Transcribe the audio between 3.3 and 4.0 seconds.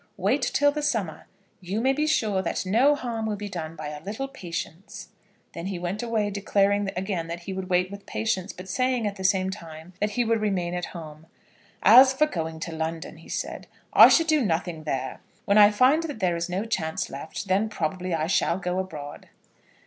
be done by